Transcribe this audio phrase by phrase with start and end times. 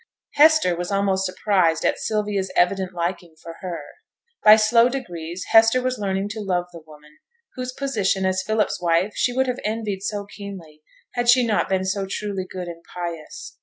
[0.33, 3.83] Hester was almost surprised at Sylvia's evident liking for her.
[4.43, 7.19] By slow degrees Hester was learning to love the woman,
[7.53, 10.81] whose position as Philip's wife she would have envied so keenly
[11.13, 13.59] had she not been so truly good and pious.